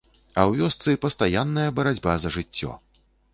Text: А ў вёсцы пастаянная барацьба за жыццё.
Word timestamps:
А 0.19 0.41
ў 0.49 0.61
вёсцы 0.61 0.95
пастаянная 1.03 1.67
барацьба 1.81 2.17
за 2.25 2.33
жыццё. 2.39 2.73